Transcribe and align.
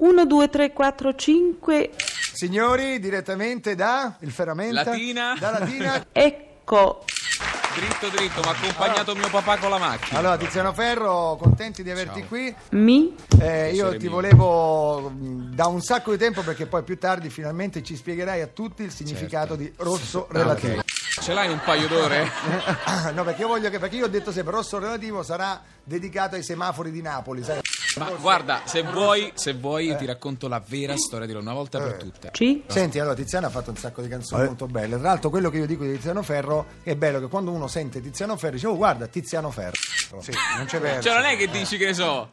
1, 0.00 0.24
2, 0.26 0.48
3, 0.48 0.72
4, 0.72 1.14
5. 1.14 1.90
Signori, 2.32 2.98
direttamente 3.00 3.74
da 3.74 4.16
il 4.20 4.30
ferramenta 4.30 4.82
Latina. 4.84 5.36
Da 5.38 5.50
Latina. 5.58 6.06
Ecco. 6.12 7.04
Dritto 7.74 8.08
dritto, 8.08 8.40
mi 8.40 8.46
ha 8.46 8.50
accompagnato 8.50 9.14
mio 9.14 9.28
papà 9.28 9.56
con 9.58 9.70
la 9.70 9.78
macchina. 9.78 10.18
Allora, 10.18 10.36
Tiziano 10.36 10.72
Ferro, 10.72 11.36
contenti 11.40 11.82
di 11.82 11.90
averti 11.90 12.20
Ciao. 12.20 12.28
qui. 12.28 12.54
Mi. 12.70 13.14
Eh, 13.40 13.72
io 13.72 13.90
ti 13.96 14.06
mio. 14.06 14.10
volevo 14.10 15.12
da 15.14 15.66
un 15.66 15.80
sacco 15.80 16.10
di 16.12 16.18
tempo 16.18 16.42
perché 16.42 16.66
poi 16.66 16.82
più 16.82 16.98
tardi 16.98 17.28
finalmente 17.30 17.82
ci 17.82 17.94
spiegherai 17.96 18.40
a 18.40 18.46
tutti 18.48 18.82
il 18.82 18.90
significato 18.92 19.54
di 19.54 19.72
rosso 19.76 20.26
Ah, 20.30 20.38
relativo. 20.38 20.78
ok. 20.78 20.84
Ce 21.20 21.32
l'hai 21.34 21.50
un 21.50 21.60
paio 21.64 21.86
d'ore? 21.88 22.28
no, 23.14 23.24
perché 23.24 23.42
io 23.42 23.48
voglio 23.48 23.68
che 23.70 23.78
perché 23.78 23.96
io 23.96 24.06
ho 24.06 24.08
detto 24.08 24.32
sempre 24.32 24.52
rosso 24.54 24.78
relativo 24.78 25.22
sarà 25.22 25.60
dedicato 25.84 26.34
ai 26.36 26.42
semafori 26.42 26.90
di 26.90 27.02
Napoli, 27.02 27.42
sai? 27.44 27.59
Ma 27.96 28.10
guarda, 28.20 28.62
se 28.66 28.82
vuoi, 28.82 29.32
se 29.34 29.54
vuoi 29.54 29.86
io 29.86 29.96
ti 29.96 30.06
racconto 30.06 30.46
la 30.48 30.62
vera 30.64 30.96
storia 30.96 31.26
di 31.26 31.32
una 31.32 31.52
volta 31.52 31.80
per 31.80 31.96
tutte. 31.96 32.30
C. 32.30 32.62
Senti, 32.66 32.98
allora 32.98 33.14
Tiziano 33.14 33.46
ha 33.46 33.50
fatto 33.50 33.70
un 33.70 33.76
sacco 33.76 34.00
di 34.02 34.08
canzoni 34.08 34.44
molto 34.44 34.66
belle. 34.66 34.98
Tra 34.98 35.08
l'altro, 35.08 35.30
quello 35.30 35.50
che 35.50 35.58
io 35.58 35.66
dico 35.66 35.84
di 35.84 35.92
Tiziano 35.92 36.22
Ferro 36.22 36.66
è 36.82 36.94
bello 36.94 37.18
che 37.18 37.26
quando 37.26 37.50
uno 37.50 37.66
sente 37.66 38.00
Tiziano 38.00 38.36
Ferro 38.36 38.52
dice: 38.52 38.66
Oh, 38.68 38.76
guarda, 38.76 39.06
Tiziano 39.06 39.50
Ferro. 39.50 39.72
Sì, 40.20 40.32
non 40.56 40.66
c'è 40.66 40.78
verso. 40.80 41.08
Cioè 41.08 41.18
non 41.18 41.24
è 41.24 41.36
che 41.36 41.48
dici 41.48 41.76
che 41.76 41.86
ne 41.86 41.94
so. 41.94 42.30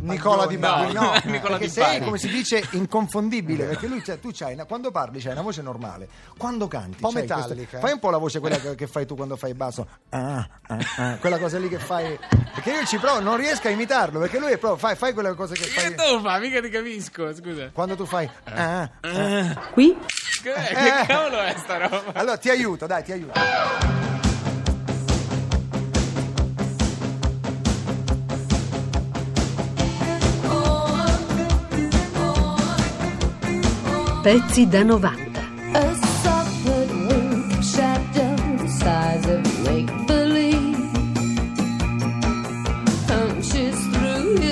Nicola 0.00 0.46
Di 0.46 0.56
Bari, 0.58 0.92
No, 0.92 1.00
no, 1.02 1.20
Nicola 1.30 1.58
Di 1.58 1.68
sei, 1.68 1.84
Bari. 1.84 2.04
come 2.04 2.18
si 2.18 2.28
dice, 2.28 2.66
inconfondibile. 2.72 3.64
Perché 3.76 3.86
lui, 3.86 4.02
cioè, 4.04 4.18
tu 4.20 4.30
c'hai, 4.32 4.54
una- 4.54 4.64
quando 4.64 4.90
parli, 4.90 5.20
c'hai 5.20 5.32
una 5.32 5.42
voce 5.42 5.62
normale. 5.62 6.08
Quando 6.36 6.68
canti, 6.68 6.98
po' 7.00 7.08
c'hai 7.10 7.22
metallica, 7.22 7.54
questo- 7.54 7.76
eh. 7.76 7.80
fai 7.80 7.92
un 7.92 7.98
po' 7.98 8.10
la 8.10 8.18
voce 8.18 8.40
quella 8.40 8.58
che, 8.58 8.74
che 8.74 8.86
fai 8.86 9.06
tu 9.06 9.14
quando 9.16 9.36
fai 9.36 9.50
il 9.50 9.56
basso. 9.56 9.86
Ah, 10.10 10.46
ah, 10.66 10.78
ah, 10.96 11.16
quella 11.16 11.38
cosa 11.38 11.58
lì 11.58 11.68
che 11.68 11.78
fai. 11.78 12.18
Perché 12.54 12.70
io 12.70 12.84
ci 12.86 12.98
provo, 12.98 13.20
non 13.20 13.36
riesco 13.36 13.68
a 13.68 13.70
imitarlo. 13.70 14.18
Perché 14.20 14.38
lui 14.38 14.52
è 14.52 14.58
proprio, 14.58 14.76
fai, 14.78 14.96
fai 14.96 15.12
quella 15.12 15.34
cosa 15.34 15.54
che 15.54 15.62
Che 15.62 15.68
fai. 15.68 15.94
devo 15.94 16.20
fare? 16.20 16.40
Mica 16.46 16.60
ti 16.60 16.68
capisco, 16.70 17.34
scusa. 17.34 17.70
Quando 17.72 17.96
tu 17.96 18.04
fai. 18.04 18.28
ah, 18.44 18.90
ah. 19.00 19.60
Qui. 19.72 19.96
Che, 20.42 20.52
che 20.52 21.06
cavolo 21.06 21.40
è 21.40 21.54
sta 21.58 21.78
roba? 21.78 22.12
Allora 22.12 22.36
ti 22.36 22.50
aiuto, 22.50 22.86
dai, 22.86 23.02
ti 23.02 23.12
aiuto. 23.12 23.95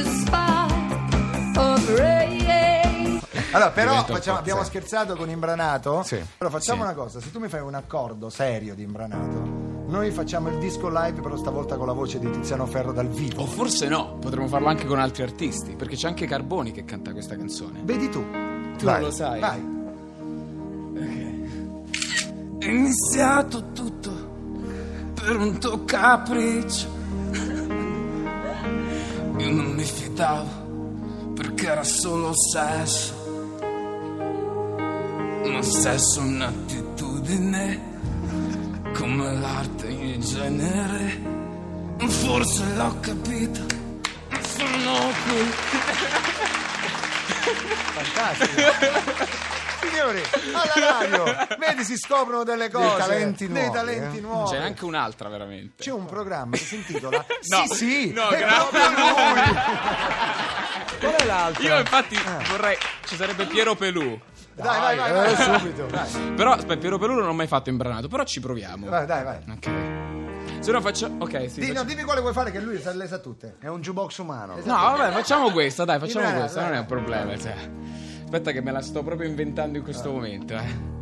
Spike 0.07 1.57
of 1.57 1.99
ray. 1.99 3.21
Allora, 3.51 3.71
però 3.71 4.05
facciamo- 4.05 4.39
abbiamo 4.39 4.63
scherzato 4.63 5.17
con 5.17 5.29
Imbranato. 5.29 6.03
Sì. 6.05 6.15
Allora 6.15 6.57
facciamo 6.57 6.83
Sì. 6.83 6.89
una 6.89 6.95
cosa: 6.95 7.21
se 7.21 7.31
tu 7.33 7.41
mi 7.41 7.49
fai 7.49 7.61
un 7.61 7.75
accordo 7.75 8.31
serio 8.31 8.75
di 8.77 8.83
Imbranato, 8.83 9.41
noi 9.87 10.11
facciamo 10.13 10.51
il 10.51 10.59
disco 10.59 10.89
live, 10.89 11.21
però 11.21 11.37
stavolta 11.37 11.77
con 11.77 11.87
la 11.87 11.93
voce 11.93 12.19
di 12.21 12.31
Tiziano 12.31 12.67
Ferro 12.67 12.93
dal 12.93 13.09
vivo. 13.09 13.43
O 13.43 13.47
forse 13.47 13.89
no, 13.89 14.19
potremmo 14.21 14.47
farlo 14.47 14.69
anche 14.69 14.87
con 14.87 15.01
altri 15.01 15.25
artisti, 15.25 15.75
perché 15.75 15.97
c'è 15.97 16.07
anche 16.09 16.27
Carboni 16.27 16.71
che 16.71 16.85
canta 16.85 17.13
questa 17.13 17.37
canzone. 17.37 17.81
Vedi 17.83 18.09
tu. 18.09 18.44
Tu 18.79 18.85
Vai, 18.85 19.01
lo 19.01 19.11
sai. 19.11 19.41
Vai. 19.41 19.73
È 22.59 22.69
iniziato 22.69 23.73
tutto 23.73 24.11
per 25.15 25.37
un 25.37 25.59
tuo 25.59 25.85
capriccio. 25.85 26.87
Io 29.39 29.51
non 29.51 29.73
mi 29.75 29.85
fidavo 29.85 31.33
perché 31.35 31.67
era 31.67 31.85
solo 31.85 32.33
sesso. 32.35 33.23
Ma 35.45 35.63
sesso 35.63 36.21
è 36.21 36.25
un'attitudine 36.25 37.93
come 38.95 39.33
l'arte 39.39 39.89
in 39.89 40.21
genere. 40.21 41.21
Forse 41.99 42.65
l'ho 42.75 42.97
capito. 43.01 43.61
Sono 44.41 44.99
qui. 45.25 45.84
Fantastico. 47.95 49.33
Signori, 49.85 50.23
alla 50.53 50.99
radio, 50.99 51.25
vedi, 51.59 51.85
si 51.85 51.97
scoprono 51.97 52.43
delle 52.43 52.71
cose. 52.71 52.97
talenti 52.97 53.47
dei 53.47 53.63
nuovi, 53.63 53.77
talenti 53.77 54.17
eh. 54.17 54.21
nuovi. 54.21 54.51
C'è 54.51 54.57
anche 54.63 54.85
un'altra 54.85 55.29
veramente. 55.29 55.83
C'è 55.83 55.93
un 55.93 56.07
programma 56.07 56.57
che 56.57 56.65
si 56.65 56.77
intitola 56.77 57.25
No, 57.49 57.67
Sì, 57.67 57.75
sì, 57.75 58.13
no, 58.13 58.29
è 58.29 58.39
grazie. 58.39 58.57
proprio 58.71 58.89
lui. 58.89 59.15
Qual 60.99 61.13
è 61.15 61.25
l'altro? 61.25 61.63
Io 61.63 61.79
infatti 61.79 62.19
vorrei... 62.49 62.77
Ci 63.05 63.15
sarebbe 63.17 63.47
Piero 63.47 63.75
Pelù. 63.75 64.19
Dai, 64.55 64.81
vai, 64.81 64.97
vai, 64.97 65.13
vai. 65.13 65.33
Eh, 65.33 65.37
subito. 65.37 65.87
Però, 66.35 66.53
aspetta, 66.53 66.77
Piero 66.77 66.99
Pelù 66.99 67.15
non 67.15 67.27
l'ho 67.27 67.33
mai 67.33 67.47
fatto 67.47 67.69
imbranato, 67.71 68.09
però 68.09 68.25
ci 68.25 68.41
proviamo. 68.41 68.89
Vai, 68.89 69.07
dai, 69.07 69.23
vai. 69.23 69.39
Ok. 69.51 70.04
Se 70.65 70.73
no 70.73 70.81
faccio... 70.81 71.15
Ok, 71.19 71.51
sì. 71.51 71.61
Di- 71.61 71.67
faccio- 71.67 71.73
no, 71.75 71.85
dimmi 71.85 72.05
quale 72.05 72.23
vuoi 72.23 72.33
fare 72.33 72.51
che 72.51 72.59
lui 72.59 72.81
le 72.83 73.07
sa 73.07 73.19
tutte. 73.19 73.57
È 73.61 73.67
un 73.67 73.83
jukebox 73.83 74.17
umano. 74.17 74.55
No, 74.65 74.75
vabbè, 74.75 75.13
facciamo 75.13 75.51
questa, 75.51 75.85
dai, 75.85 75.99
facciamo 75.99 76.25
Dai, 76.25 76.39
questa, 76.39 76.61
dai. 76.61 76.69
non 76.71 76.79
è 76.79 76.81
un 76.81 76.87
problema. 76.87 77.39
cioè. 77.39 77.55
Aspetta 78.25 78.51
che 78.51 78.63
me 78.63 78.73
la 78.73 78.81
sto 78.81 79.03
proprio 79.03 79.29
inventando 79.29 79.77
in 79.77 79.85
questo 79.85 80.11
momento, 80.11 80.55
eh. 80.55 80.93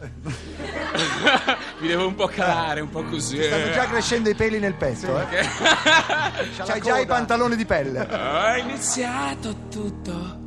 Mi 1.80 1.88
devo 1.88 2.06
un 2.06 2.14
po' 2.14 2.26
calare, 2.28 2.80
un 2.80 2.88
po' 2.88 3.04
così. 3.04 3.42
Stanno 3.42 3.70
già 3.70 3.86
crescendo 3.86 4.30
i 4.30 4.34
peli 4.34 4.58
nel 4.58 4.76
petto, 4.76 5.20
eh. 5.20 5.26
C'hai 6.64 6.80
già 6.80 6.98
i 6.98 7.04
pantaloni 7.04 7.54
di 7.54 7.66
pelle. 7.66 8.06
È 8.08 8.60
iniziato 8.60 9.54
tutto 9.68 10.38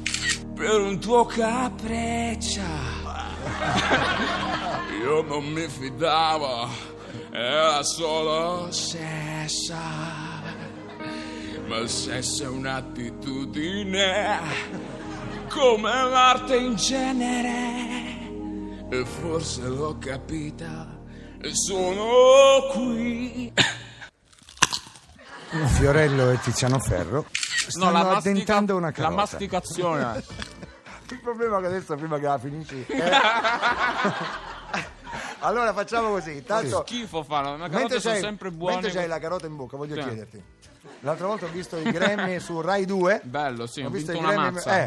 per 0.55 0.79
un 0.79 0.99
tuo 0.99 1.25
capriccio. 1.25 2.61
Io 5.03 5.21
non 5.21 5.43
mi 5.45 5.67
fidavo, 5.67 6.67
solo 7.83 8.71
sesso. 8.71 9.73
Ma 11.67 11.77
il 11.77 11.89
sesso 11.89 12.43
è 12.43 12.47
un'attitudine, 12.47 14.39
come 15.49 15.89
l'arte 15.91 16.55
in 16.57 16.75
genere. 16.75 18.21
E 18.89 19.05
forse 19.05 19.61
l'ho 19.67 19.97
capita, 19.97 20.99
e 21.41 21.49
sono 21.53 22.67
qui. 22.73 23.51
Fiorello 25.77 26.31
e 26.31 26.39
Tiziano 26.39 26.79
Ferro 26.79 27.27
stanno 27.67 27.85
No, 27.85 27.91
la, 27.91 28.03
mastica- 28.03 28.29
addentando 28.31 28.75
una 28.75 28.87
la 28.87 28.91
carota. 28.91 29.15
masticazione. 29.15 30.23
Il 31.09 31.19
problema 31.21 31.57
è 31.57 31.61
che 31.61 31.67
adesso 31.67 31.95
prima 31.95 32.17
che 32.17 32.25
la 32.25 32.39
finisci. 32.39 32.85
eh. 32.87 33.11
allora 35.43 35.73
facciamo 35.73 36.09
così. 36.09 36.37
Intanto, 36.37 36.83
Schifo 36.85 37.23
fanno, 37.23 37.51
ma 37.51 37.57
mentre 37.67 37.75
carote 37.77 37.99
sono 37.99 38.13
c'hai, 38.13 38.23
sempre 38.23 38.51
buone. 38.51 38.73
mentre 38.75 38.91
c'hai 38.91 39.07
la 39.07 39.19
carota 39.19 39.45
in 39.45 39.55
bocca, 39.55 39.77
voglio 39.77 39.95
Sì. 39.95 40.01
chiederti. 40.07 40.43
L'altra 41.01 41.27
volta 41.27 41.45
ho 41.45 41.49
visto 41.49 41.77
i 41.77 41.83
Grammy 41.83 42.39
su 42.41 42.59
Rai 42.61 42.85
2. 42.85 43.21
Bello, 43.23 43.67
sì, 43.67 43.81
ho, 43.81 43.89
visto 43.89 44.11
vinto 44.13 44.25
i 44.27 44.31
una 44.33 44.41
Grammy- 44.41 44.53
mazza. 44.55 44.83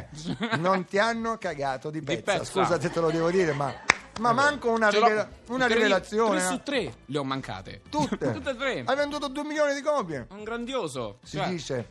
eh, 0.53 0.57
non 0.59 0.85
ti 0.87 0.99
hanno 0.99 1.37
cagato 1.39 1.91
di 1.91 2.01
pezza. 2.03 2.39
pezza. 2.39 2.45
Scusa 2.45 2.81
se 2.81 2.91
te 2.91 3.01
lo 3.01 3.11
devo 3.11 3.31
dire, 3.31 3.53
ma, 3.53 3.73
ma 4.21 4.33
manco 4.33 4.71
una, 4.71 4.91
Ce 4.91 4.99
l'ho- 4.99 5.07
rivela- 5.07 5.29
una 5.49 5.67
tre- 5.67 5.75
rivelazione. 5.75 6.39
Tre 6.39 6.47
eh. 6.49 6.51
su 6.51 6.61
tre 6.63 6.95
le 7.05 7.19
ho 7.19 7.25
mancate. 7.25 7.83
Tutte. 7.91 8.17
Tutte 8.33 8.51
e 8.51 8.57
tre. 8.57 8.83
Hai 8.87 8.97
venduto 8.97 9.29
2 9.29 9.45
milioni 9.45 9.75
di 9.75 9.83
copie. 9.83 10.27
Un 10.31 10.43
grandioso. 10.43 11.19
Si 11.23 11.37
Cioè, 11.37 11.49
dice, 11.49 11.91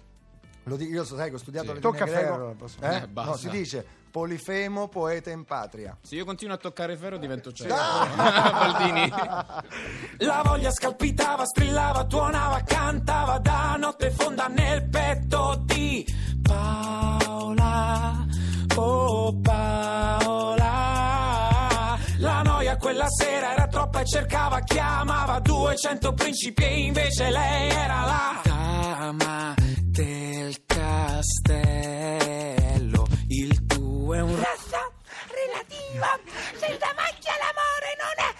lo 0.63 0.75
dico, 0.75 0.91
io 0.91 1.03
so, 1.03 1.15
sai 1.15 1.29
che 1.29 1.35
ho 1.35 1.39
studiato 1.39 1.67
Sì. 1.67 1.73
le 1.75 1.79
Tocca 1.81 2.05
greco, 2.05 2.19
ferro, 2.19 2.55
eh? 2.81 2.95
Eh, 2.95 3.07
basta. 3.07 3.29
No, 3.29 3.35
si 3.37 3.49
dice 3.49 3.85
Polifemo, 4.15 4.87
poeta 4.87 5.29
in 5.29 5.43
patria. 5.43 5.97
Se 6.01 6.15
io 6.15 6.23
continuo 6.23 6.55
a 6.55 6.57
toccare 6.57 6.95
ferro 6.95 7.17
divento 7.17 7.51
cieco. 7.51 7.75
Baldini. 8.15 9.11
La 10.19 10.41
voglia 10.41 10.71
scalpitava, 10.71 11.43
strillava, 11.43 12.05
tuonava, 12.05 12.61
cantava 12.61 13.39
da 13.39 13.75
notte 13.77 14.11
fonda 14.11 14.47
nel 14.47 14.87
petto 14.87 15.61
di 15.65 16.05
Paola. 16.41 18.25
Oh 18.75 19.37
Paola. 19.41 20.63
La 22.19 22.41
noia 22.41 22.77
quella 22.77 23.09
sera 23.09 23.51
era 23.51 23.67
troppa 23.67 23.99
e 23.99 24.05
cercava, 24.05 24.61
chiamava 24.61 25.39
200 25.41 26.13
principi 26.13 26.63
e 26.63 26.85
invece 26.85 27.29
lei 27.29 27.69
era 27.69 28.05
la 28.05 28.41
dama 28.45 29.55
del 29.83 30.63
castello. 30.65 32.34
Relativa, 35.99 36.19
senza 36.57 36.87
macchia 36.95 37.31
l'amore 37.41 37.95
non 37.99 38.25
è 38.25 38.33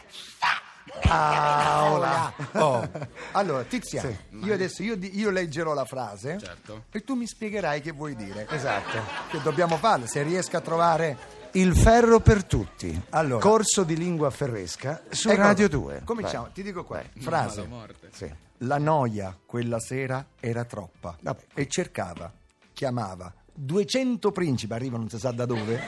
Paola. 1.07 2.34
Oh. 2.54 2.90
Allora, 3.34 3.63
Tiziano, 3.63 4.16
io 4.42 4.54
adesso 4.54 4.81
io, 4.81 4.96
di- 4.96 5.18
io 5.18 5.30
leggerò 5.30 5.74
la 5.74 5.86
frase 5.86 6.38
Certo. 6.40 6.86
e 6.92 7.04
tu 7.04 7.16
mi 7.16 7.28
spiegherai 7.28 7.81
che 7.81 7.92
vuoi 7.92 8.16
dire. 8.16 8.48
Esatto. 8.50 9.00
Che 9.30 9.42
dobbiamo 9.42 9.78
farlo, 9.78 10.07
se 10.07 10.24
riesco 10.24 10.57
a 10.57 10.62
trovare... 10.62 11.44
Il 11.56 11.74
ferro 11.74 12.19
per 12.19 12.44
tutti. 12.44 13.02
Allora. 13.12 13.40
Corso 13.42 13.84
di 13.84 13.96
lingua 13.96 14.30
ferresca 14.30 15.04
su 15.10 15.30
Ecco, 15.30 15.42
Radio 15.42 15.69
2. 15.69 16.01
Cominciamo, 16.04 16.50
ti 16.54 16.62
dico 16.62 16.84
qua. 16.84 17.01
Frase. 17.19 17.66
Sì. 18.12 18.30
La 18.60 18.78
noia 18.78 19.38
quella 19.46 19.80
sera 19.80 20.25
era 20.42 20.66
troppa 20.66 21.16
Vabbè. 21.22 21.44
e 21.54 21.68
cercava, 21.68 22.30
chiamava 22.74 23.34
200 23.54 24.31
principi 24.34 24.74
arrivano 24.74 25.04
non 25.04 25.10
si 25.10 25.18
sa 25.18 25.31
da 25.31 25.46
dove. 25.46 25.81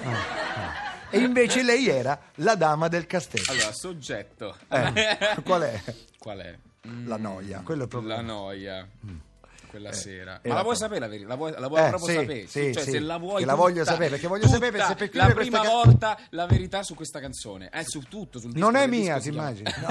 E 1.09 1.19
invece 1.19 1.63
lei 1.63 1.87
era 1.87 2.19
la 2.35 2.55
dama 2.55 2.87
del 2.87 3.05
castello. 3.07 3.45
Allora, 3.51 3.71
soggetto. 3.71 4.57
Eh, 4.69 5.41
qual 5.43 5.61
è? 5.61 5.81
Qual 6.17 6.39
è? 6.39 6.57
Mm, 6.87 7.07
La 7.07 7.17
noia, 7.17 7.61
quello 7.63 7.81
è 7.81 7.83
il 7.83 7.89
problema. 7.89 8.21
La 8.21 8.27
noia. 8.27 8.87
Quella 9.69 9.91
sera. 9.91 10.39
e 10.41 10.47
Ma 10.47 10.53
la 10.53 10.59
la 10.59 10.63
vuoi 10.63 10.75
sapere 10.77 10.99
la 11.01 11.07
verità? 11.07 11.27
La 11.27 11.35
vuoi, 11.35 11.53
la 11.57 11.67
vuoi 11.67 11.81
Eh, 11.83 11.89
proprio 11.89 12.07
sì, 12.09 12.13
sapere? 12.15 12.47
sì, 12.47 12.73
cioè, 12.73 12.83
sì. 12.83 12.91
se 12.91 12.99
la 12.99 13.17
vuoi 13.17 13.39
Che 13.41 13.45
la 13.45 13.55
voglio 13.55 13.83
sapere, 13.83 14.09
perché 14.11 14.27
voglio 14.27 14.47
sapere 14.47 14.81
se 14.83 14.95
per 14.95 15.09
la 15.13 15.27
prima 15.33 15.61
ca- 15.61 15.69
volta 15.69 16.17
la 16.29 16.45
verità 16.45 16.83
su 16.83 16.95
questa 16.95 17.19
canzone. 17.19 17.69
È 17.69 17.83
su 17.83 18.01
tutto, 18.07 18.39
sul 18.39 18.51
disco. 18.53 18.65
Non 18.65 18.75
è 18.75 18.87
mia, 18.87 19.19
ti 19.19 19.29
immagini? 19.29 19.69
No. 19.79 19.87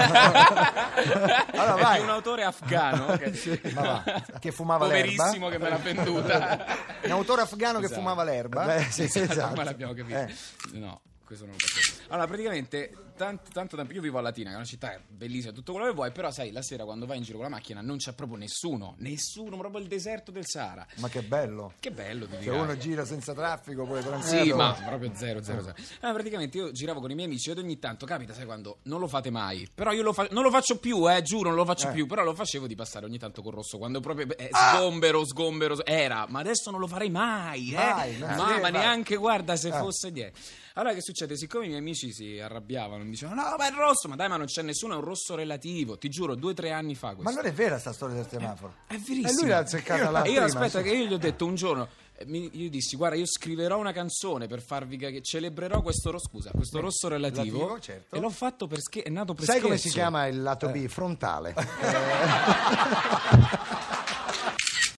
Allora, 1.61 1.75
è 1.77 1.81
vai. 1.81 1.97
di 1.97 2.03
un 2.03 2.09
autore 2.09 2.43
afgano 2.43 3.15
che, 3.17 3.61
Ma 3.73 3.81
va, 3.81 4.23
che 4.39 4.51
fumava 4.51 4.87
l'erba. 4.87 5.05
poverissimo 5.11 5.49
che 5.49 5.57
me 5.57 5.69
l'ha 5.69 5.77
venduta. 5.77 6.65
Un 7.07 7.11
autore 7.11 7.41
afgano 7.41 7.79
che 7.79 7.85
Esatto. 7.85 7.99
fumava 8.01 8.23
l'erba. 8.23 8.65
Beh, 8.65 8.87
sì, 8.89 9.03
Esatto, 9.03 9.55
ma 9.55 9.63
l'abbiamo 9.63 9.93
capito. 9.93 10.17
Eh. 10.17 10.33
No, 10.73 11.01
questo 11.25 11.45
non 11.45 11.53
lo 11.57 11.65
faccio. 11.65 11.93
Allora, 12.09 12.27
praticamente, 12.27 12.91
tanto, 13.17 13.49
tanto 13.51 13.75
tempo. 13.75 13.91
Io 13.93 14.01
vivo 14.01 14.17
a 14.19 14.21
Latina, 14.21 14.49
che 14.49 14.53
è 14.55 14.57
una 14.57 14.65
città 14.65 14.97
bellissima, 15.07 15.51
tutto 15.51 15.73
quello 15.73 15.87
che 15.87 15.93
vuoi, 15.93 16.11
però 16.11 16.31
sai, 16.31 16.51
la 16.51 16.61
sera 16.61 16.85
quando 16.85 17.05
vai 17.05 17.17
in 17.17 17.23
giro 17.23 17.37
con 17.39 17.47
la 17.49 17.53
macchina 17.53 17.81
non 17.81 17.97
c'è 17.97 18.13
proprio 18.13 18.37
nessuno. 18.37 18.95
Nessuno, 18.99 19.57
proprio 19.57 19.81
il 19.81 19.87
deserto 19.87 20.31
del 20.31 20.45
Sahara. 20.45 20.85
Ma 20.97 21.09
che 21.09 21.21
bello. 21.23 21.73
Che 21.79 21.91
bello, 21.91 22.25
ti 22.27 22.33
Se 22.35 22.39
dirai. 22.39 22.59
uno 22.59 22.77
gira 22.77 23.03
senza 23.03 23.33
traffico, 23.33 23.85
poi 23.85 24.01
tranquillo. 24.01 24.43
Sì, 24.43 24.53
ma 24.53 24.71
proprio 24.73 25.11
zero, 25.15 25.41
zero, 25.43 25.61
zero. 25.63 25.75
Allora, 26.01 26.13
praticamente 26.19 26.57
io 26.57 26.71
giravo 26.71 26.99
con 27.01 27.11
i 27.11 27.15
miei 27.15 27.27
amici 27.27 27.49
ed 27.49 27.57
ogni 27.57 27.79
tanto 27.79 28.05
capita, 28.05 28.33
sai 28.33 28.45
quando 28.45 28.77
non 28.83 28.99
lo 28.99 29.07
fate 29.07 29.29
mai, 29.31 29.67
però 29.73 29.91
io 29.91 30.03
lo 30.03 30.13
fa- 30.13 30.27
non 30.31 30.43
lo 30.43 30.51
faccio 30.51 30.77
più, 30.77 31.09
eh, 31.11 31.21
giuro, 31.23 31.49
non 31.49 31.57
lo 31.57 31.65
faccio 31.65 31.89
Eh. 31.89 31.91
più, 31.93 32.05
però 32.05 32.23
lo 32.23 32.35
facevo 32.35 32.67
di 32.67 32.75
passare 32.75 33.05
ogni 33.05 33.17
tanto 33.17 33.41
col 33.41 33.53
rosso 33.53 33.77
quando 33.77 33.99
proprio 33.99 34.27
eh, 34.37 34.49
Ah! 34.51 34.75
sgombero, 34.75 35.25
sgombero, 35.25 35.83
era, 35.85 36.25
ma 36.29 36.39
adesso 36.39 36.69
non 36.71 36.79
lo 36.79 36.87
farei 36.87 37.09
mai, 37.09 37.71
eh. 37.71 37.75
Mai, 37.75 38.13
si 38.13 38.19
ma, 38.19 38.45
deve 38.47 38.59
ma 38.61 38.69
neanche 38.69 39.15
guarda 39.15 39.55
se 39.55 39.69
Eh. 39.69 39.71
fosse 39.71 40.11
dietro. 40.11 40.39
Allora 40.73 40.93
che 40.93 41.01
succede? 41.01 41.35
Siccome 41.35 41.65
i 41.65 41.67
miei 41.69 41.79
amici 41.79 42.13
si 42.13 42.39
arrabbiavano, 42.39 43.03
mi 43.07 43.13
dicevano 43.13 43.41
"No, 43.41 43.55
ma 43.57 43.67
è 43.67 43.71
rosso, 43.73 44.07
ma 44.07 44.15
dai, 44.15 44.29
ma 44.29 44.37
non 44.37 44.45
c'è 44.45 44.61
nessuno, 44.61 44.93
è 44.93 44.97
un 44.97 45.03
rosso 45.03 45.35
relativo". 45.35 45.97
Ti 45.97 46.09
giuro, 46.09 46.35
due 46.35 46.51
o 46.51 46.53
tre 46.53 46.71
anni 46.71 46.95
fa 46.95 47.07
questo. 47.15 47.23
Ma 47.23 47.31
allora 47.31 47.47
è 47.47 47.53
vera 47.53 47.79
sta 47.79 47.91
storia 47.93 48.15
del 48.15 48.27
semaforo? 48.29 48.73
È 48.87 48.95
verissimo. 48.97 49.27
E 49.29 49.33
lui 49.33 49.47
l'ha 49.47 49.57
azzeccata 49.57 50.09
là 50.11 50.21
E 50.23 50.29
io 50.31 50.41
prima, 50.43 50.59
aspetta 50.65 50.81
che 50.81 50.89
io 50.91 51.05
gli 51.05 51.13
ho 51.13 51.17
detto 51.17 51.45
un 51.45 51.55
giorno 51.55 51.87
eh, 52.19 52.25
mi- 52.25 52.49
io 52.53 52.69
dissi 52.69 52.95
guarda 52.95 53.15
io 53.15 53.25
scriverò 53.27 53.77
una 53.77 53.91
canzone 53.91 54.47
per 54.47 54.61
farvi 54.61 54.97
che 54.97 55.21
celebrerò 55.21 55.81
questo 55.83 56.09
rosso 56.11 56.27
scusa 56.29 56.49
questo 56.51 56.79
rosso 56.79 57.07
relativo, 57.07 57.57
relativo, 57.59 57.79
certo. 57.79 58.15
e 58.15 58.19
l'ho 58.19 58.29
fatto 58.31 58.65
perché 58.67 59.03
è 59.03 59.09
nato 59.09 59.33
per 59.35 59.45
Sai 59.45 59.59
come 59.59 59.77
scherzo. 59.77 59.87
si 59.89 59.93
chiama 59.93 60.25
il 60.27 60.41
lato 60.41 60.67
B? 60.69 60.87
Frontale. 60.87 61.53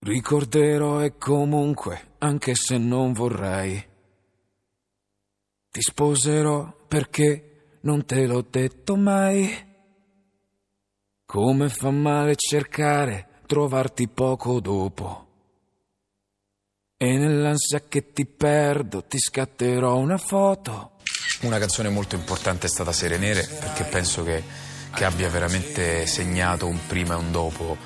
Ricorderò 0.01 1.01
e 1.03 1.17
comunque, 1.17 2.13
anche 2.19 2.55
se 2.55 2.77
non 2.77 3.11
vorrei, 3.13 3.85
ti 5.69 5.81
sposerò 5.81 6.73
perché 6.87 7.48
non 7.81 8.05
te 8.05 8.25
l'ho 8.25 8.45
detto 8.49 8.95
mai. 8.95 9.67
Come 11.25 11.69
fa 11.69 11.91
male 11.91 12.35
cercare, 12.35 13.41
trovarti 13.45 14.07
poco 14.07 14.59
dopo. 14.59 15.27
E 16.97 17.17
nell'ansia 17.17 17.83
che 17.87 18.11
ti 18.11 18.25
perdo 18.25 19.03
ti 19.05 19.19
scatterò 19.19 19.95
una 19.97 20.17
foto. 20.17 20.97
Una 21.41 21.57
canzone 21.57 21.89
molto 21.89 22.15
importante 22.15 22.65
è 22.65 22.69
stata 22.69 22.91
Sere 22.91 23.17
Nere 23.17 23.47
perché 23.47 23.85
penso 23.85 24.23
che, 24.23 24.43
che 24.93 25.05
abbia 25.05 25.29
veramente 25.29 26.05
segnato 26.05 26.67
un 26.67 26.79
prima 26.87 27.13
e 27.13 27.17
un 27.17 27.31
dopo. 27.31 27.77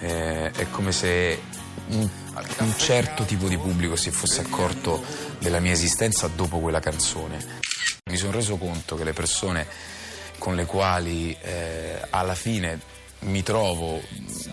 Eh, 0.00 0.50
è 0.50 0.70
come 0.70 0.90
se 0.90 1.40
un, 1.88 2.08
un 2.58 2.74
certo 2.76 3.24
tipo 3.24 3.48
di 3.48 3.56
pubblico 3.56 3.96
si 3.96 4.10
fosse 4.10 4.40
accorto 4.40 5.02
della 5.38 5.60
mia 5.60 5.72
esistenza 5.72 6.28
dopo 6.28 6.58
quella 6.58 6.80
canzone. 6.80 7.60
Mi 8.08 8.16
sono 8.16 8.32
reso 8.32 8.56
conto 8.56 8.96
che 8.96 9.04
le 9.04 9.12
persone 9.12 9.66
con 10.38 10.54
le 10.56 10.64
quali 10.64 11.36
eh, 11.40 12.00
alla 12.10 12.34
fine 12.34 12.80
mi 13.20 13.42
trovo 13.42 14.00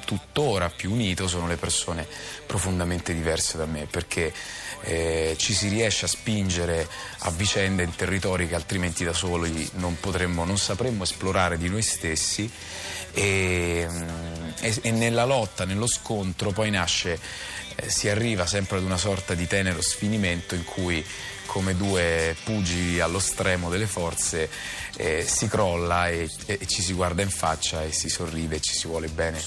tuttora 0.06 0.70
più 0.70 0.92
unito 0.92 1.28
sono 1.28 1.48
le 1.48 1.56
persone 1.56 2.06
profondamente 2.48 3.14
diverse 3.14 3.58
da 3.58 3.66
me 3.66 3.86
perché 3.86 4.34
eh, 4.82 5.36
ci 5.38 5.54
si 5.54 5.68
riesce 5.68 6.06
a 6.06 6.08
spingere 6.08 6.88
a 7.20 7.32
vicenda 7.32 7.82
in 7.82 7.96
territori 7.96 8.48
che 8.48 8.56
altrimenti 8.56 9.04
da 9.04 9.14
soli 9.14 9.70
non 9.76 10.00
potremmo, 10.00 10.46
non 10.46 10.58
sapremmo 10.58 11.04
esplorare 11.04 11.58
di 11.58 11.70
noi 11.70 11.82
stessi. 11.82 12.52
E, 13.14 13.88
mh, 13.90 14.54
e- 14.60 14.80
e 14.82 14.92
nella 14.92 15.24
lotta, 15.24 15.64
nello 15.64 15.88
scontro 15.88 16.52
poi 16.52 16.70
nasce, 16.70 17.18
eh, 17.76 17.90
si 17.90 18.10
arriva 18.10 18.46
sempre 18.46 18.78
ad 18.78 18.84
una 18.84 18.98
sorta 18.98 19.34
di 19.34 19.48
tenero 19.48 19.82
sfinimento 19.82 20.54
in 20.56 20.66
cui 20.66 21.04
come 21.46 21.76
due 21.76 22.36
pugili 22.44 23.00
allo 23.00 23.20
stremo 23.20 23.70
delle 23.70 23.88
forze 23.88 24.50
eh, 24.98 25.24
si 25.24 25.48
crolla 25.48 26.10
e, 26.10 26.30
e 26.46 26.66
ci 26.66 26.82
si 26.82 26.94
guarda 26.94 27.22
in 27.22 27.30
faccia 27.30 27.84
e 27.84 27.92
si 27.92 28.10
sorride 28.10 28.58
e 28.58 28.62
ci 28.62 28.74
si 28.74 28.88
vuole 28.88 29.08
bene. 29.08 29.42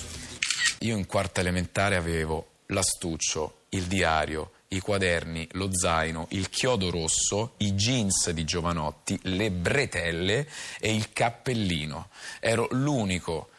Io 0.80 0.96
in 0.96 1.06
quarta 1.06 1.40
elementare 1.40 1.96
avevo 1.96 2.46
l'astuccio, 2.66 3.62
il 3.70 3.84
diario, 3.84 4.52
i 4.68 4.80
quaderni, 4.80 5.48
lo 5.52 5.70
zaino, 5.72 6.26
il 6.30 6.50
chiodo 6.50 6.90
rosso, 6.90 7.54
i 7.58 7.72
jeans 7.72 8.30
di 8.30 8.44
Giovanotti, 8.44 9.18
le 9.22 9.50
bretelle 9.50 10.46
e 10.78 10.94
il 10.94 11.12
cappellino. 11.12 12.08
Ero 12.40 12.68
l'unico. 12.72 13.50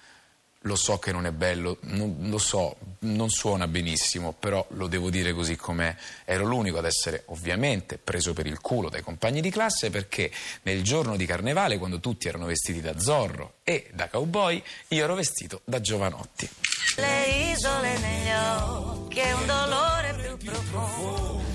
Lo 0.63 0.75
so 0.75 0.99
che 0.99 1.13
non 1.13 1.25
è 1.25 1.31
bello, 1.31 1.77
non- 1.83 2.17
lo 2.29 2.37
so, 2.37 2.75
non 2.99 3.29
suona 3.29 3.65
benissimo, 3.67 4.33
però 4.33 4.65
lo 4.71 4.87
devo 4.87 5.09
dire 5.09 5.31
così 5.31 5.55
com'è. 5.55 5.95
Ero 6.25 6.43
l'unico 6.45 6.79
ad 6.79 6.85
essere 6.85 7.23
ovviamente 7.27 7.97
preso 7.97 8.33
per 8.33 8.45
il 8.45 8.59
culo 8.59 8.89
dai 8.89 9.01
compagni 9.01 9.39
di 9.39 9.49
classe 9.51 9.89
perché 9.89 10.29
nel 10.63 10.83
giorno 10.83 11.15
di 11.15 11.25
carnevale, 11.25 11.77
quando 11.77 12.01
tutti 12.01 12.27
erano 12.27 12.45
vestiti 12.45 12.81
da 12.81 12.99
Zorro 12.99 13.53
e 13.63 13.89
da 13.93 14.09
cowboy, 14.09 14.61
io 14.89 15.03
ero 15.03 15.15
vestito 15.15 15.61
da 15.63 15.79
Giovanotti. 15.79 16.49
le 16.97 17.51
isole 17.53 17.97
negli 17.99 18.31
occhi 18.61 19.19
e 19.19 19.31
un 19.31 19.45
dolore 19.45 20.35
più 20.37 20.51
profondo. 20.71 21.47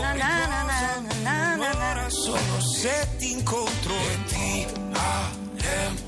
Na 0.00 0.14
na 0.14 0.46
na 0.46 0.62
na 0.62 1.00
na 1.00 1.20
na 1.22 1.56
na 1.56 1.92
na. 1.94 2.08
Solo 2.08 2.60
se 2.60 3.06
ti 3.18 3.32
incontro 3.32 3.92
e 3.94 4.24
ti 4.28 4.66
amo. 4.92 6.05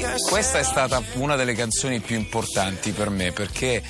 Questa 0.00 0.58
è 0.58 0.62
stata 0.62 1.02
una 1.14 1.36
delle 1.36 1.52
canzoni 1.52 2.00
più 2.00 2.16
importanti 2.16 2.92
per 2.92 3.10
me 3.10 3.32
perché 3.32 3.82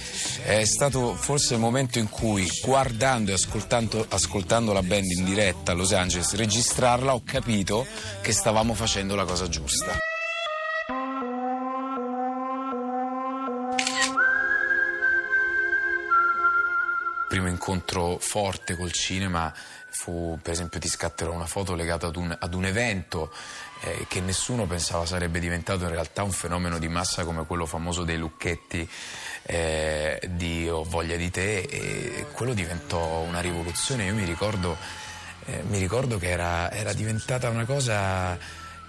è 0.43 0.65
stato 0.65 1.15
forse 1.15 1.55
il 1.55 1.61
momento 1.61 2.01
in 2.01 2.09
cui 2.09 2.51
guardando 2.65 3.31
e 3.31 3.35
ascoltando, 3.35 4.05
ascoltando 4.09 4.73
la 4.73 4.83
band 4.83 5.11
in 5.11 5.25
diretta 5.25 5.71
a 5.71 5.75
Los 5.75 5.93
Angeles, 5.93 6.35
registrarla, 6.35 7.15
ho 7.15 7.23
capito 7.25 7.87
che 8.23 8.33
stavamo 8.33 8.75
facendo 8.75 9.15
la 9.15 9.25
cosa 9.25 9.49
giusta. 9.49 9.97
primo 17.31 17.47
incontro 17.47 18.19
forte 18.19 18.75
col 18.77 18.91
cinema 18.91 19.55
fu, 19.91 20.39
per 20.43 20.53
esempio, 20.53 20.81
ti 20.81 20.89
scatterò 20.89 21.33
una 21.33 21.47
foto 21.47 21.75
legata 21.75 22.07
ad 22.07 22.17
un, 22.17 22.37
ad 22.39 22.55
un 22.55 22.65
evento 22.65 23.33
eh, 23.83 24.07
che 24.09 24.21
nessuno 24.21 24.67
pensava 24.67 25.07
sarebbe 25.07 25.41
diventato 25.41 25.85
in 25.85 25.91
realtà 25.91 26.23
un 26.23 26.33
fenomeno 26.33 26.79
di 26.79 26.89
massa 26.89 27.25
come 27.25 27.47
quello 27.47 27.67
famoso 27.67 28.05
dei 28.05 28.19
lucchetti 28.19 28.89
eh, 29.43 30.21
di 30.31 30.69
Ho 30.69 30.85
voglia 30.85 31.17
di 31.17 31.31
te 31.31 31.61
e 31.61 32.27
quello 32.33 32.55
diventò 32.55 33.21
una 33.21 33.41
rivoluzione. 33.41 34.05
Io 34.05 34.15
mi 34.15 34.25
ricordo, 34.25 34.77
eh, 35.47 35.63
mi 35.69 35.79
ricordo 35.79 36.19
che 36.19 36.29
era, 36.29 36.71
era 36.71 36.93
diventata 36.93 37.49
una 37.49 37.65
cosa 37.65 38.39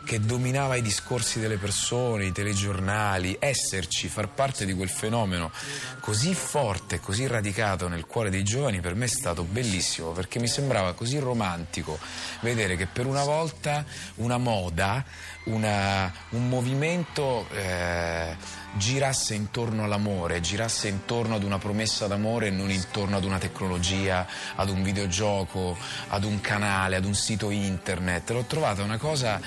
che 0.04 0.20
dominava 0.20 0.76
i 0.76 0.82
discorsi 0.82 1.40
delle 1.40 1.58
persone, 1.58 2.26
i 2.26 2.32
telegiornali, 2.32 3.38
esserci, 3.40 4.08
far 4.08 4.30
parte 4.30 4.66
di 4.66 4.74
quel 4.74 4.90
fenomeno 4.90 5.52
così 6.00 6.34
forte, 6.34 7.00
così 7.00 7.28
radicato 7.28 7.88
nel 7.88 8.06
cuore 8.06 8.30
dei 8.30 8.44
giovani 8.44 8.82
per 8.82 8.96
me 8.96 9.06
è 9.06 9.10
stato 9.10 9.44
bellissimo 9.44 10.12
perché 10.12 10.40
mi 10.40 10.48
sembrava 10.48 10.94
così 10.94 11.20
romantico 11.20 12.00
vedere 12.42 12.76
che 12.76 12.88
per 12.88 13.06
una 13.06 13.24
volta 13.24 13.86
una 14.16 14.38
moda, 14.38 15.04
una- 15.46 16.12
un 16.30 16.50
movimento 16.50 17.48
eh, 17.52 18.36
girasse 18.74 19.34
intorno 19.34 19.84
all'amore, 19.84 20.40
girasse 20.40 20.88
intorno 20.88 21.36
ad 21.36 21.44
una 21.44 21.58
promessa 21.58 22.08
d'amore 22.08 22.48
e 22.48 22.52
non 22.52 22.70
intorno 22.70 23.18
ad 23.18 23.24
una 23.24 23.38
tecnologia, 23.38 24.26
ad 24.56 24.70
un 24.70 24.82
videogioco, 24.82 25.78
ad 26.08 26.24
un 26.24 26.40
canale, 26.42 26.96
ad 26.96 27.06
un 27.06 27.14
sito 27.14 27.50
internet. 27.50 28.30
L'ho 28.32 28.44
trovata 28.44 28.84
una 28.84 28.98
cosa 28.98 29.40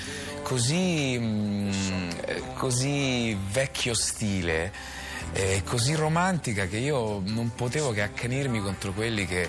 così, 0.45 1.19
mm, 1.19 1.71
eh, 2.27 2.43
così 2.55 3.37
vecchio 3.51 3.95
stile, 3.95 4.73
eh, 5.33 5.63
così 5.65 5.95
romantica 5.95 6.67
che 6.67 6.77
io 6.77 7.21
non 7.25 7.51
potevo 7.57 7.91
che 7.91 8.03
accanirmi 8.03 8.61
contro 8.61 8.93
quelli 8.93 9.27
che, 9.27 9.49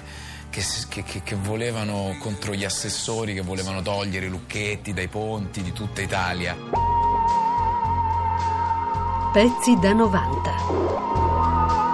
che 0.50 0.64
che- 0.90 1.22
che 1.24 1.36
volevano, 1.36 2.16
contro 2.20 2.56
gli 2.56 2.64
assessori 2.64 3.36
che 3.36 3.42
volevano 3.42 3.82
togliere 3.84 4.26
i 4.26 4.30
lucchetti 4.30 4.94
dai 4.94 5.08
ponti 5.10 5.62
di 5.62 5.74
tutta 5.74 6.02
Italia. 6.02 6.56
Pezzi 9.34 9.78
da 9.82 9.92
90. 9.92 10.54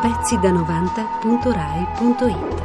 Pezzi 0.02 0.38
da 0.40 0.52
90.rai.it 0.52 2.61